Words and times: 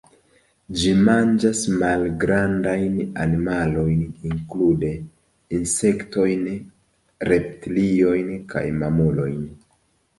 Ĝi 0.77 0.93
manĝas 1.09 1.61
malgrandajn 1.83 2.97
animalojn, 3.27 4.03
inklude 4.33 4.91
insektojn, 5.61 6.51
reptiliojn 7.35 8.37
kaj 8.55 8.69
mamulojn. 8.85 9.43